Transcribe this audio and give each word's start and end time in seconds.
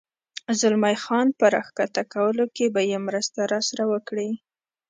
زلمی 0.59 0.95
خان 1.03 1.27
په 1.39 1.45
را 1.53 1.63
کښته 1.77 2.03
کولو 2.13 2.45
کې 2.55 2.65
به 2.73 2.81
یې 2.89 2.97
مرسته 3.07 3.39
راسره 3.53 3.83
وکړې؟ 3.93 4.29